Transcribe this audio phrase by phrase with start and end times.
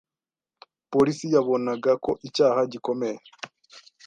[0.91, 3.17] Polisi yabonaga ko icyaha gikomeye.